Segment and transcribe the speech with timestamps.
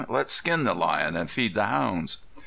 [0.09, 2.17] "Let's skin the lion an' feed the hounds."